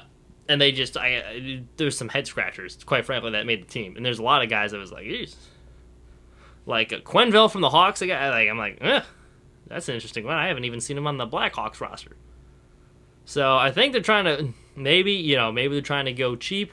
[0.48, 3.96] and they just, I, I, there's some head scratchers, quite frankly, that made the team.
[3.96, 5.34] And there's a lot of guys that was like, Eesh.
[6.66, 8.00] like uh, Quenneville from the Hawks.
[8.00, 9.02] Like, I'm like, eh
[9.66, 10.36] that's an interesting one.
[10.36, 12.16] I haven't even seen him on the Blackhawks roster.
[13.24, 16.72] So I think they're trying to maybe you know maybe they're trying to go cheap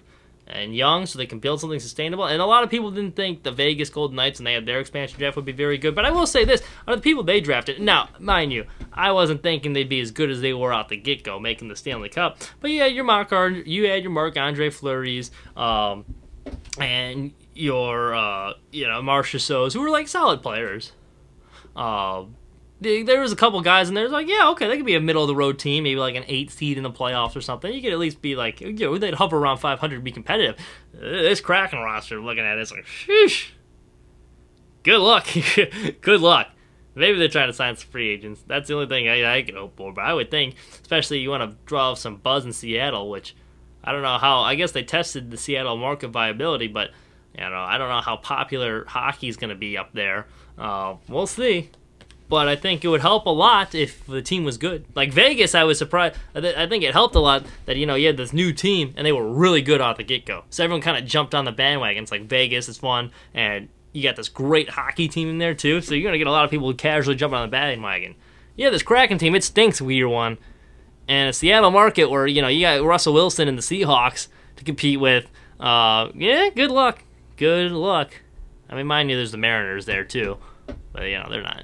[0.50, 2.26] and young so they can build something sustainable.
[2.26, 4.80] And a lot of people didn't think the Vegas Golden Knights and they had their
[4.80, 5.94] expansion draft would be very good.
[5.94, 9.12] But I will say this: out of the people they drafted, now mind you, I
[9.12, 11.76] wasn't thinking they'd be as good as they were out the get go, making the
[11.76, 12.40] Stanley Cup.
[12.60, 13.32] But yeah, your Mark,
[13.66, 16.06] you had your Marc Andre Fleury's, um,
[16.80, 20.94] and your uh, you know Marchessaults, who were like solid players.
[21.76, 22.26] Uh,
[22.82, 24.08] there was a couple guys in there.
[24.08, 26.24] Like, yeah, okay, they could be a middle of the road team, maybe like an
[26.28, 27.74] eight seed in the playoffs or something.
[27.74, 30.56] You could at least be like, you know, they'd hover around 500 to be competitive.
[30.94, 33.50] This Kraken roster, looking at it, it's like, sheesh.
[34.84, 35.28] Good luck.
[36.02, 36.48] Good luck.
[36.96, 38.44] Maybe they're trying to sign some free agents.
[38.48, 39.94] That's the only thing I, I could hope for.
[39.94, 43.36] But I would think, especially you want to draw some buzz in Seattle, which
[43.84, 44.40] I don't know how.
[44.40, 46.92] I guess they tested the Seattle market viability, but
[47.38, 50.28] you know, I don't know how popular hockey's going to be up there.
[50.58, 51.70] Uh, we'll see
[52.30, 54.86] but I think it would help a lot if the team was good.
[54.96, 56.16] Like Vegas, I was surprised.
[56.36, 59.06] I think it helped a lot that you know you had this new team and
[59.06, 60.44] they were really good off the get go.
[60.52, 62.04] So everyone kind of jumped on the bandwagon.
[62.04, 65.82] It's like Vegas is fun, and you got this great hockey team in there too.
[65.82, 68.14] So you're gonna get a lot of people casually jumping on the bandwagon.
[68.56, 70.38] Yeah, this Kraken team it stinks year one,
[71.08, 74.28] and it's the Seattle market where you know you got Russell Wilson and the Seahawks
[74.56, 75.32] to compete with.
[75.60, 77.04] Uh, yeah, good luck.
[77.38, 78.14] Good luck.
[78.70, 80.38] I mean, mind you, there's the Mariners there too,
[80.94, 81.64] but you know they're not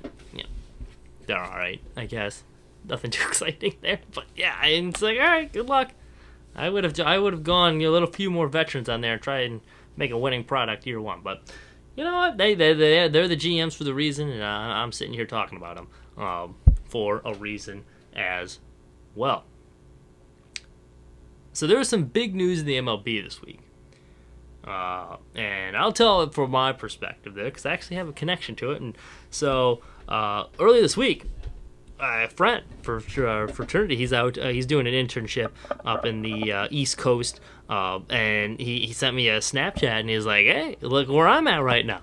[1.28, 2.44] they're all right, I guess.
[2.88, 5.92] Nothing too exciting there, but yeah, it's like all right, good luck.
[6.56, 9.22] I would have I would have gone a little few more veterans on there and
[9.22, 9.62] try and
[9.98, 11.42] make a winning product year one, but
[11.96, 12.38] you know what?
[12.38, 15.76] They they they they're the GMs for the reason, and I'm sitting here talking about
[15.76, 15.88] them
[16.24, 17.84] um, for a reason
[18.14, 18.60] as
[19.16, 19.46] well.
[21.54, 23.60] So there was some big news in the MLB this week.
[24.66, 28.56] Uh, and I'll tell it from my perspective there because I actually have a connection
[28.56, 28.82] to it.
[28.82, 28.98] And
[29.30, 31.26] so uh, early this week,
[32.00, 35.52] a friend for uh, fraternity, he's out, uh, he's doing an internship
[35.86, 40.26] up in the uh, East Coast, and he, he sent me a Snapchat and he's
[40.26, 42.02] like, "Hey, look where I'm at right now."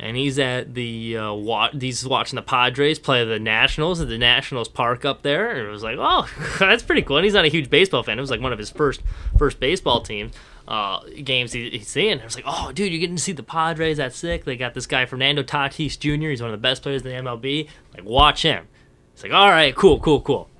[0.00, 4.68] And he's at the wa- he's watching the Padres play the Nationals at the Nationals
[4.68, 7.48] Park up there, and it was like, "Oh, that's pretty cool." And he's not a
[7.48, 9.02] huge baseball fan; it was like one of his first
[9.36, 10.32] first baseball teams
[10.68, 12.20] uh, games he, he's seeing.
[12.20, 13.96] I was like, oh, dude, you're getting to see the Padres.
[13.96, 14.44] That's sick.
[14.44, 16.28] They got this guy, Fernando Tatis Jr.
[16.28, 17.68] He's one of the best players in the MLB.
[17.94, 18.68] Like, watch him.
[19.14, 20.50] It's like, all right, cool, cool, cool.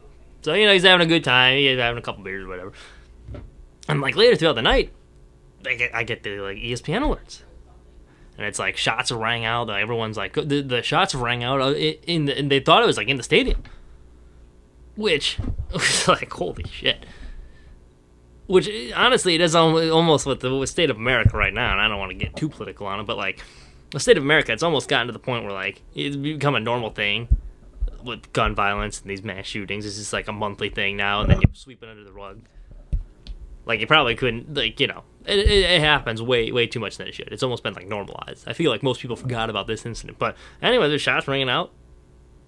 [0.41, 1.59] So, you know, he's having a good time.
[1.59, 2.73] He's having a couple beers or whatever.
[3.87, 4.93] And, like, later throughout the night,
[5.67, 7.43] I get, I get the, like, ESPN alerts.
[8.39, 9.69] And it's like shots rang out.
[9.69, 12.97] Everyone's like, the, the shots rang out uh, in the, and they thought it was
[12.97, 13.65] like in the stadium.
[14.95, 15.39] Which
[15.73, 17.05] was like, holy shit
[18.49, 21.99] which honestly it is almost with the state of America right now, and I don't
[21.99, 23.45] want to get too political on it, but like
[23.91, 26.61] the state of America, it's almost gotten to the point where like it's become a
[26.61, 27.29] normal thing
[28.03, 29.85] with gun violence and these mass shootings.
[29.85, 32.41] It's just like a monthly thing now, and then you sweep it under the rug.
[33.67, 36.97] Like you probably couldn't, like you know, it, it, it, happens way way too much
[36.97, 37.29] than it should.
[37.29, 38.49] It's almost been like normalized.
[38.49, 41.71] I feel like most people forgot about this incident, but anyway, there's shots ringing out.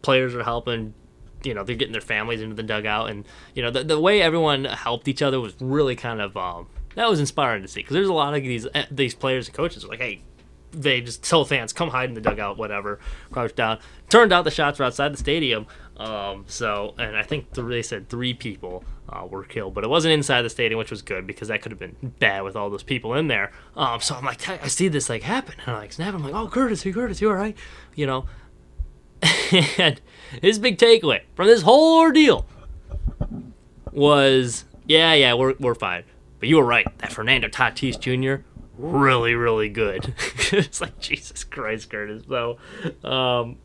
[0.00, 0.94] Players are helping.
[1.42, 4.20] You know, they're getting their families into the dugout, and you know the the way
[4.20, 7.94] everyone helped each other was really kind of um, that was inspiring to see because
[7.94, 10.22] there's a lot of these eh, these players and coaches like, hey,
[10.72, 13.00] they just tell fans come hide in the dugout, whatever,
[13.30, 13.78] crouch down.
[14.08, 17.82] Turned out the shots were outside the stadium, um, so and I think th- they
[17.82, 21.26] said three people uh, were killed, but it wasn't inside the stadium, which was good
[21.26, 23.52] because that could have been bad with all those people in there.
[23.76, 26.14] Um, so I'm like, I see this like happen, and I'm like snap.
[26.14, 27.56] I'm like, oh Curtis, you Curtis, you all right?
[27.94, 28.26] You know.
[29.78, 30.00] And
[30.42, 32.46] his big takeaway from this whole ordeal
[33.92, 36.04] was, yeah, yeah, we're we're fine.
[36.38, 36.86] But you were right.
[36.98, 38.42] That Fernando Tatis Jr.
[38.78, 40.14] really, really good.
[40.52, 42.22] it's like Jesus Christ, Curtis.
[42.26, 42.56] So,
[43.04, 43.58] um,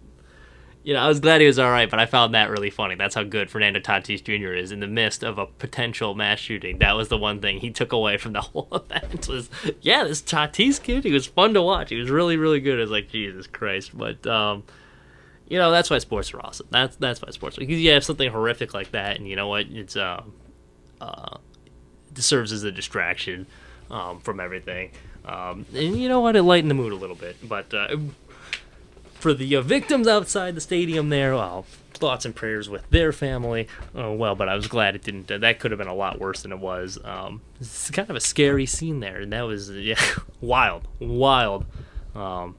[0.84, 2.96] you know, I was glad he was all right, but I found that really funny.
[2.96, 4.54] That's how good Fernando Tatis Jr.
[4.54, 6.78] is in the midst of a potential mass shooting.
[6.78, 9.50] That was the one thing he took away from the whole event was,
[9.82, 11.90] yeah, this Tatis kid, he was fun to watch.
[11.90, 12.78] He was really, really good.
[12.78, 13.98] I was like, Jesus Christ.
[13.98, 14.64] But, um,
[15.48, 16.68] you know, that's why sports are awesome.
[16.70, 19.68] That's that's why sports because you have something horrific like that, and you know what?
[19.70, 20.24] It's uh,
[21.00, 21.38] uh,
[22.16, 23.48] serves as a distraction
[23.92, 24.92] um, from everything.
[25.26, 26.36] Um, and you know what?
[26.36, 27.38] It lightened the mood a little bit.
[27.48, 27.98] But uh,
[29.14, 33.68] for the uh, victims outside the stadium there, well, thoughts and prayers with their family.
[33.94, 35.32] Oh, well, but I was glad it didn't.
[35.32, 37.00] Uh, that could have been a lot worse than it was.
[37.04, 40.00] Um, it's kind of a scary scene there, and that was yeah,
[40.42, 41.66] wild, wild.
[42.14, 42.56] Um,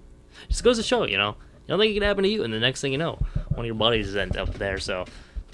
[0.48, 2.52] just goes to show, you know, you don't think it could happen to you, and
[2.52, 4.78] the next thing you know, one of your buddies is up there.
[4.78, 5.04] So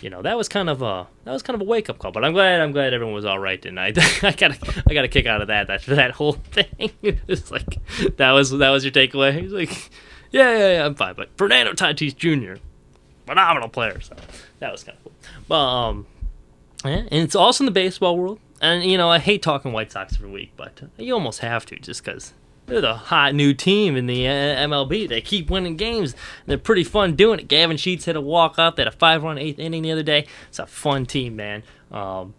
[0.03, 2.12] you know that was kind of a that was kind of a wake up call.
[2.12, 3.96] But I'm glad I'm glad everyone was all right tonight.
[4.22, 6.92] I got I got a kick out of that that that whole thing.
[7.03, 7.79] it's like
[8.16, 9.40] that was that was your takeaway.
[9.40, 9.90] He's like,
[10.31, 11.14] yeah, yeah, yeah, I'm fine.
[11.14, 12.61] But Fernando Tatis Jr.
[13.27, 14.01] phenomenal player.
[14.01, 14.14] So
[14.59, 15.12] that was kind of cool.
[15.48, 16.07] But um,
[16.85, 18.38] yeah, and it's also in the baseball world.
[18.61, 21.77] And you know I hate talking White Sox every week, but you almost have to
[21.79, 22.33] just because
[22.66, 25.09] they're the hot new team in the uh, MLB.
[25.09, 26.14] They keep winning games.
[26.46, 27.48] They're pretty fun doing it.
[27.48, 28.77] Gavin Sheets hit a walk off.
[28.77, 30.27] They had a five run eighth inning the other day.
[30.48, 31.62] It's a fun team, man.
[31.90, 32.35] Um,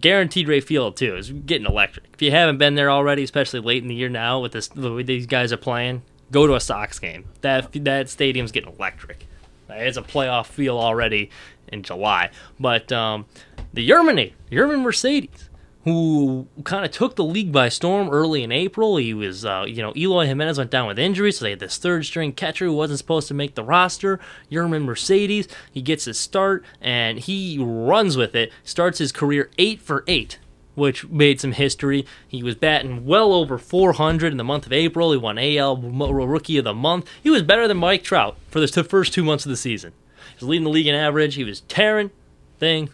[0.00, 2.06] guaranteed Wrigley Field too is getting electric.
[2.14, 4.92] If you haven't been there already, especially late in the year now with this the
[4.92, 7.24] way these guys are playing, go to a Sox game.
[7.40, 9.26] That that stadium's getting electric.
[9.68, 11.30] It's a playoff feel already
[11.68, 12.30] in July.
[12.60, 13.26] But um,
[13.72, 15.45] the Yermany, Yermin Mercedes,
[15.86, 18.96] who kind of took the league by storm early in April.
[18.96, 21.78] He was, uh, you know, Eloy Jimenez went down with injury, so they had this
[21.78, 24.18] third string catcher who wasn't supposed to make the roster.
[24.50, 28.50] Yermin Mercedes, he gets his start and he runs with it.
[28.64, 30.40] Starts his career eight for eight,
[30.74, 32.04] which made some history.
[32.26, 35.12] He was batting well over 400 in the month of April.
[35.12, 37.08] He won AL Rookie of the Month.
[37.22, 39.92] He was better than Mike Trout for the first two months of the season.
[40.30, 41.36] He was leading the league in average.
[41.36, 42.10] He was tearing
[42.58, 42.90] things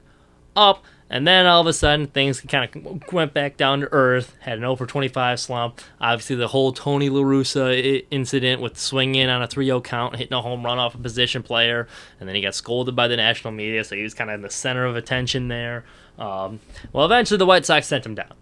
[0.55, 0.85] up.
[1.13, 4.35] And then all of a sudden, things kind of went back down to earth.
[4.41, 5.79] Had an 0 for 25 slump.
[6.01, 10.33] Obviously, the whole Tony La Russa incident with swinging on a 3 0 count, hitting
[10.33, 11.87] a home run off a position player.
[12.19, 14.41] And then he got scolded by the national media, so he was kind of in
[14.41, 15.85] the center of attention there.
[16.19, 16.61] Um,
[16.95, 18.33] well, eventually, the White Sox sent him down.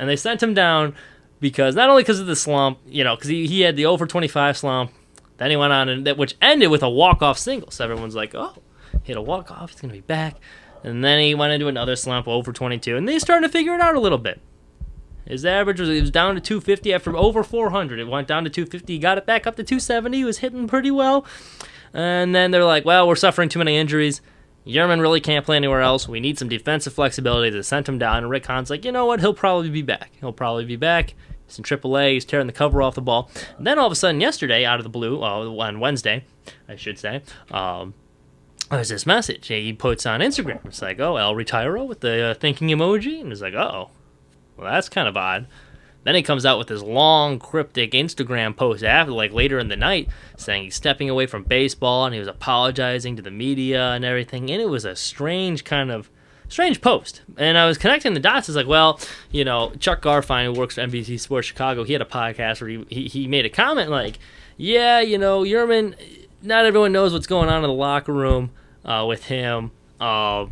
[0.00, 0.96] And they sent him down
[1.38, 3.98] because not only because of the slump, you know, because he, he had the 0
[3.98, 4.90] for 25 slump.
[5.36, 7.70] Then he went on, and which ended with a walk off single.
[7.70, 8.54] So everyone's like, oh,
[9.04, 9.70] hit a walk off.
[9.70, 10.40] He's going to be back.
[10.82, 13.80] And then he went into another slump over 22, and they started to figure it
[13.80, 14.40] out a little bit.
[15.26, 17.98] His average was, was down to 250 after over 400.
[17.98, 18.92] It went down to 250.
[18.92, 20.16] He got it back up to 270.
[20.16, 21.26] He was hitting pretty well.
[21.92, 24.20] And then they're like, well, we're suffering too many injuries.
[24.66, 26.08] Yermin really can't play anywhere else.
[26.08, 27.50] We need some defensive flexibility.
[27.50, 28.18] to send him down.
[28.18, 29.20] And Rick Hahn's like, you know what?
[29.20, 30.12] He'll probably be back.
[30.20, 31.14] He'll probably be back.
[31.46, 32.14] He's in AAA.
[32.14, 33.30] He's tearing the cover off the ball.
[33.58, 36.24] And then all of a sudden, yesterday, out of the blue, uh, on Wednesday,
[36.68, 37.94] I should say, um,
[38.70, 40.64] there's this message he puts on Instagram.
[40.66, 43.20] It's like, oh, El Retiro with the uh, thinking emoji.
[43.20, 43.90] And it's like, oh,
[44.56, 45.46] well, that's kind of odd.
[46.04, 49.76] Then he comes out with this long, cryptic Instagram post after, like later in the
[49.76, 54.04] night, saying he's stepping away from baseball and he was apologizing to the media and
[54.04, 54.48] everything.
[54.50, 56.08] And it was a strange kind of
[56.48, 57.22] strange post.
[57.36, 58.48] And I was connecting the dots.
[58.48, 59.00] It's like, well,
[59.32, 62.70] you know, Chuck Garfien, who works for NBC Sports Chicago, he had a podcast where
[62.70, 64.20] he, he, he made a comment like,
[64.56, 65.96] yeah, you know, Yermin,
[66.46, 68.50] not everyone knows what's going on in the locker room
[68.84, 69.72] uh, with him.
[70.00, 70.46] Uh,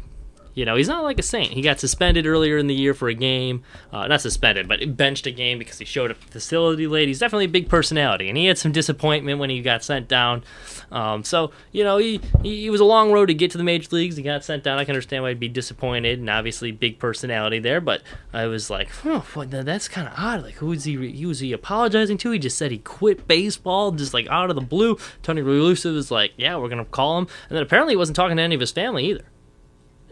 [0.54, 1.52] You know, he's not like a saint.
[1.52, 3.64] He got suspended earlier in the year for a game.
[3.92, 7.08] Uh, not suspended, but benched a game because he showed up at the facility late.
[7.08, 10.44] He's definitely a big personality, and he had some disappointment when he got sent down.
[10.92, 13.88] Um, so, you know, he, he, was a long road to get to the major
[13.90, 14.16] leagues.
[14.16, 14.78] He got sent down.
[14.78, 17.80] I can understand why he'd be disappointed, and obviously big personality there.
[17.80, 20.42] But I was like, oh, that's kind of odd.
[20.42, 20.94] Like, who is he?
[20.94, 22.30] Who was he apologizing to?
[22.30, 24.98] He just said he quit baseball, just like out of the blue.
[25.22, 28.36] Tony La was like, yeah, we're gonna call him, and then apparently he wasn't talking
[28.36, 29.24] to any of his family either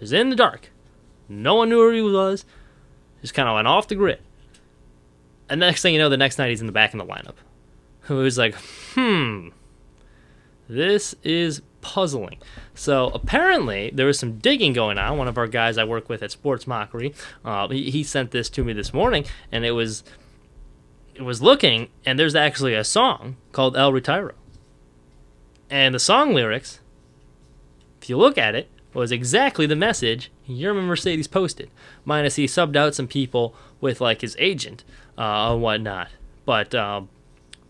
[0.02, 0.70] was in the dark.
[1.28, 2.44] No one knew where he was.
[3.22, 4.18] Just kind of went off the grid.
[5.48, 7.06] And the next thing you know, the next night he's in the back in the
[7.06, 7.36] lineup.
[8.08, 8.54] It was like,
[8.94, 9.48] hmm,
[10.68, 12.38] this is puzzling.
[12.74, 15.18] So apparently there was some digging going on.
[15.18, 18.50] One of our guys I work with at Sports Mockery, uh, he, he sent this
[18.50, 20.02] to me this morning, and it was
[21.14, 24.32] it was looking, and there's actually a song called El Retiro.
[25.70, 26.80] And the song lyrics,
[28.00, 31.70] if you look at it, was exactly the message Yermin Mercedes posted,
[32.04, 34.84] minus he subbed out some people with like his agent
[35.18, 36.08] uh, and whatnot.
[36.44, 37.08] But um,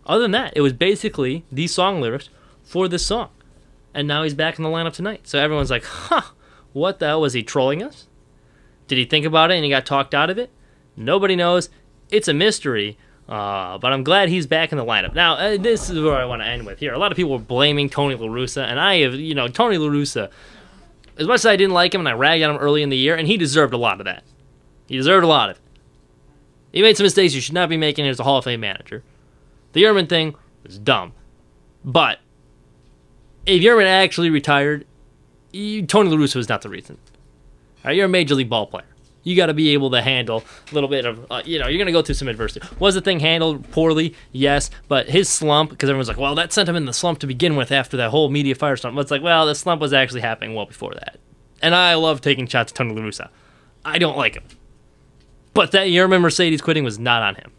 [0.05, 2.29] other than that, it was basically the song lyrics
[2.63, 3.29] for this song.
[3.93, 5.27] And now he's back in the lineup tonight.
[5.27, 6.31] So everyone's like, huh,
[6.73, 7.21] what the hell?
[7.21, 8.07] Was he trolling us?
[8.87, 10.49] Did he think about it and he got talked out of it?
[10.97, 11.69] Nobody knows.
[12.09, 12.97] It's a mystery.
[13.29, 15.15] Uh, but I'm glad he's back in the lineup.
[15.15, 16.93] Now, uh, this is where I want to end with here.
[16.93, 19.77] A lot of people were blaming Tony La Russa, and I have, you know, Tony
[19.77, 20.29] La Russa
[21.17, 22.97] as much as I didn't like him and I ragged on him early in the
[22.97, 24.23] year, and he deserved a lot of that.
[24.87, 25.61] He deserved a lot of it.
[26.71, 29.03] He made some mistakes you should not be making as a Hall of Fame manager.
[29.73, 31.13] The Yermin thing was dumb.
[31.85, 32.19] But
[33.45, 34.85] if Yermin actually retired,
[35.51, 36.97] you, Tony La Russa was not the reason.
[37.87, 38.85] You're a major league ball player
[39.23, 41.77] you got to be able to handle a little bit of, uh, you know, you're
[41.77, 42.67] going to go through some adversity.
[42.79, 44.15] Was the thing handled poorly?
[44.31, 47.27] Yes, but his slump, because everyone's like, well, that sent him in the slump to
[47.27, 48.99] begin with after that whole media firestorm.
[48.99, 51.17] It's like, well, the slump was actually happening well before that.
[51.61, 53.29] And I love taking shots at Tony La Russa.
[53.85, 54.43] I don't like him.
[55.53, 57.51] But that Yermin Mercedes quitting was not on him.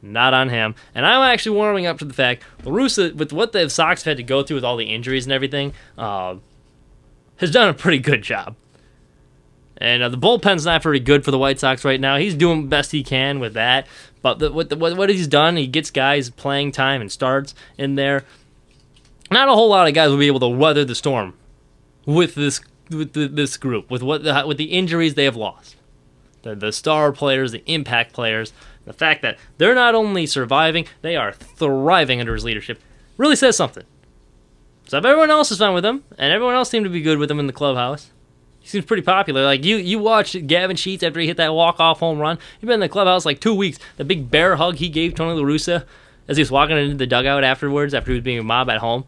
[0.00, 0.74] Not on him.
[0.94, 4.12] And I'm actually warming up to the fact La Russa, with what the Sox have
[4.12, 6.36] had to go through with all the injuries and everything, uh,
[7.36, 8.56] has done a pretty good job.
[9.80, 12.16] And uh, the bullpen's not very good for the White Sox right now.
[12.16, 13.86] He's doing best he can with that.
[14.22, 17.94] But the, what, the, what he's done, he gets guys playing time and starts in
[17.94, 18.24] there.
[19.30, 21.34] Not a whole lot of guys will be able to weather the storm
[22.06, 22.60] with this
[22.90, 25.76] with the, this group with what the, with the injuries they have lost.
[26.42, 28.52] The, the star players, the impact players,
[28.86, 32.80] the fact that they're not only surviving, they are thriving under his leadership,
[33.18, 33.84] really says something.
[34.86, 37.18] So if everyone else is fine with him, and everyone else seemed to be good
[37.18, 38.10] with him in the clubhouse,
[38.68, 39.44] he seems pretty popular.
[39.44, 42.38] Like you, you watched Gavin Sheets after he hit that walk off home run.
[42.60, 43.78] He's been in the clubhouse like two weeks.
[43.96, 45.86] The big bear hug he gave Tony La Russa
[46.28, 48.78] as he was walking into the dugout afterwards after he was being a mob at
[48.78, 49.06] home.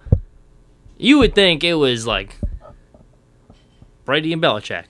[0.96, 2.36] You would think it was like
[4.06, 4.84] Brady and Belichick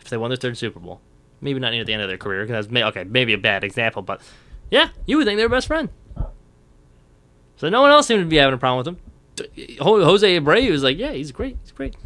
[0.00, 1.02] if they won their third Super Bowl.
[1.42, 4.22] Maybe not near the end of their career because okay, maybe a bad example, but
[4.70, 5.90] yeah, you would think they were best friend.
[7.56, 9.78] So no one else seemed to be having a problem with him.
[9.78, 11.96] Jose Abreu was like, yeah, he's great, he's great.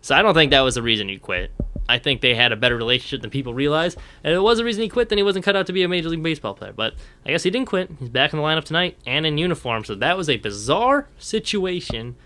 [0.00, 1.52] So I don't think that was the reason he quit.
[1.88, 3.94] I think they had a better relationship than people realize.
[4.22, 5.82] And if it was the reason he quit, then he wasn't cut out to be
[5.82, 6.72] a Major League Baseball player.
[6.72, 7.90] But I guess he didn't quit.
[7.98, 9.84] He's back in the lineup tonight and in uniform.
[9.84, 12.16] So that was a bizarre situation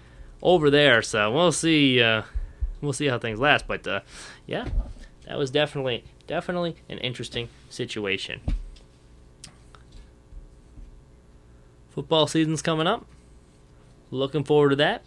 [0.43, 1.01] over there.
[1.01, 2.03] So we'll see.
[2.03, 2.23] Uh,
[2.81, 3.69] we'll see how things last.
[3.69, 4.01] But uh,
[4.47, 4.69] yeah,
[5.27, 8.41] that was definitely definitely an interesting situation.
[11.91, 13.07] Football season's coming up.
[14.11, 15.05] Looking forward to that.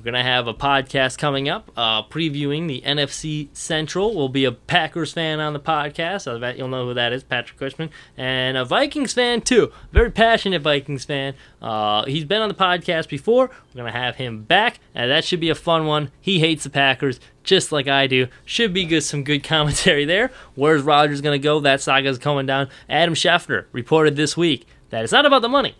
[0.00, 4.14] We're going to have a podcast coming up uh, previewing the NFC Central.
[4.14, 6.26] We'll be a Packers fan on the podcast.
[6.26, 7.90] I bet you'll know who that is, Patrick Cushman.
[8.16, 9.70] And a Vikings fan, too.
[9.92, 11.34] Very passionate Vikings fan.
[11.60, 13.48] Uh, he's been on the podcast before.
[13.48, 16.10] We're going to have him back, and that should be a fun one.
[16.18, 18.28] He hates the Packers just like I do.
[18.46, 20.30] Should be good, some good commentary there.
[20.54, 21.60] Where's Rodgers going to go?
[21.60, 22.70] That saga's coming down.
[22.88, 25.74] Adam Schefter reported this week that it's not about the money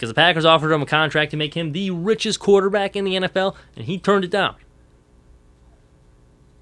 [0.00, 3.16] because the Packers offered him a contract to make him the richest quarterback in the
[3.16, 4.54] NFL, and he turned it down.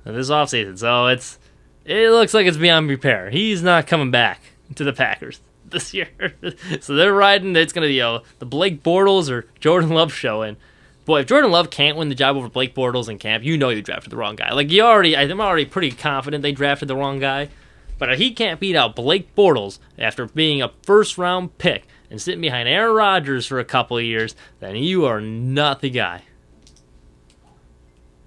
[0.03, 1.39] This offseason, so it's
[1.85, 3.31] it looks like it's beyond repair.
[3.31, 4.41] He's not coming back
[4.75, 6.09] to the Packers this year,
[6.81, 7.55] so they're riding.
[7.55, 10.57] It's gonna be the Blake Bortles or Jordan Love show, and
[11.05, 13.69] boy, if Jordan Love can't win the job over Blake Bortles in camp, you know
[13.69, 14.53] you drafted the wrong guy.
[14.53, 17.51] Like you already, I'm already pretty confident they drafted the wrong guy,
[17.99, 22.21] but if he can't beat out Blake Bortles after being a first round pick and
[22.21, 26.23] sitting behind Aaron Rodgers for a couple of years, then you are not the guy.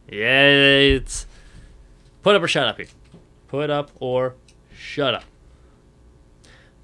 [0.09, 1.25] Yeah, it's
[2.21, 2.87] put up or shut up here.
[3.47, 4.35] Put up or
[4.73, 5.23] shut up.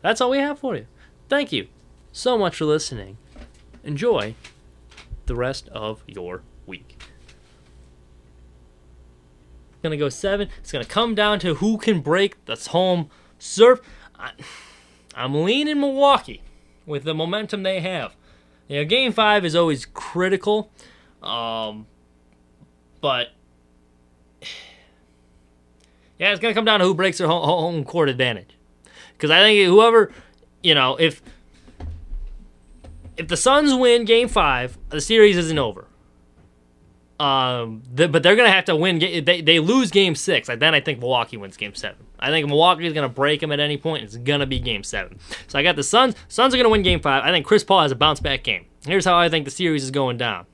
[0.02, 0.86] That's all we have for you.
[1.28, 1.68] Thank you
[2.12, 3.18] so much for listening.
[3.84, 4.36] Enjoy
[5.26, 7.02] the rest of your week.
[9.82, 10.50] Going to go seven.
[10.60, 13.82] It's to come down to who can break this home serve.
[14.18, 14.32] I,
[15.16, 16.42] I'm leaning Milwaukee
[16.88, 18.16] with the momentum they have.
[18.68, 20.72] You know, game five is always critical,
[21.22, 21.86] um,
[23.00, 23.28] but
[26.18, 28.58] yeah, it's to come down to who breaks their home, home court advantage.
[29.14, 30.12] Because I think whoever,
[30.64, 31.22] you know, if
[33.16, 35.87] if the Suns win Game Five, the series isn't over.
[37.20, 39.00] Um, but they're gonna have to win.
[39.00, 42.06] They they lose Game Six, and then I think Milwaukee wins Game Seven.
[42.20, 44.04] I think Milwaukee is gonna break them at any point.
[44.04, 45.18] It's gonna be Game Seven.
[45.48, 46.16] So I got the Suns.
[46.28, 47.24] Suns are gonna win Game Five.
[47.24, 48.66] I think Chris Paul has a bounce back game.
[48.86, 50.46] Here's how I think the series is going down.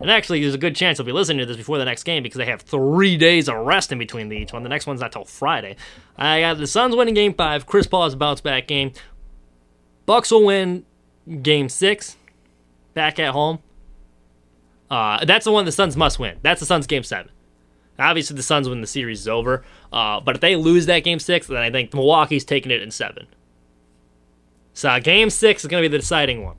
[0.00, 2.24] And actually, there's a good chance he'll be listening to this before the next game
[2.24, 4.64] because they have three days of rest in between each one.
[4.64, 5.76] The next one's not till Friday.
[6.16, 7.66] I got the Suns winning Game Five.
[7.66, 8.92] Chris Paul has a bounce back game.
[10.04, 10.84] Bucks will win
[11.42, 12.16] Game Six,
[12.94, 13.60] back at home.
[14.92, 16.36] Uh, that's the one the Suns must win.
[16.42, 17.32] That's the Suns Game Seven.
[17.98, 19.64] Obviously, the Suns win the series is over.
[19.90, 22.90] Uh, but if they lose that Game Six, then I think Milwaukee's taking it in
[22.90, 23.26] seven.
[24.74, 26.56] So Game Six is going to be the deciding one.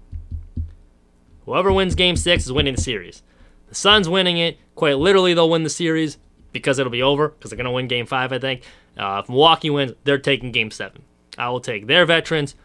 [1.46, 3.22] Whoever wins Game Six is winning the series.
[3.68, 6.18] The Suns winning it, quite literally, they'll win the series
[6.52, 8.34] because it'll be over because they're going to win Game Five.
[8.34, 8.64] I think.
[8.98, 11.04] Uh, if Milwaukee wins, they're taking Game Seven.
[11.38, 12.56] I will take their veterans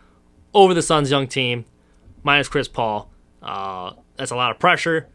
[0.55, 1.67] over the Suns' young team,
[2.23, 3.11] minus Chris Paul.
[3.43, 5.09] Uh, that's a lot of pressure.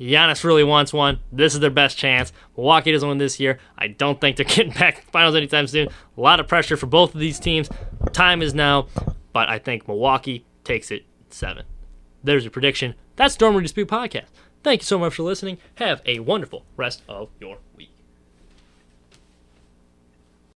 [0.00, 1.20] Giannis really wants one.
[1.30, 2.32] This is their best chance.
[2.56, 3.58] Milwaukee doesn't win this year.
[3.78, 5.88] I don't think they're getting back to the finals anytime soon.
[6.16, 7.68] A lot of pressure for both of these teams.
[8.12, 8.88] Time is now,
[9.32, 11.64] but I think Milwaukee takes it seven.
[12.24, 12.94] There's your prediction.
[13.16, 14.26] That's Room Dispute Podcast.
[14.62, 15.58] Thank you so much for listening.
[15.76, 17.58] Have a wonderful rest of your.